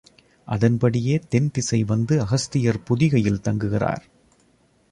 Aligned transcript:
அதன்படியே 0.45 1.19
தென் 1.29 1.51
திசை 1.51 1.83
வந்து 1.83 2.21
அகஸ்தியர் 2.21 2.81
பொதிகையில் 2.89 3.41
தங்குகிறார். 3.41 4.03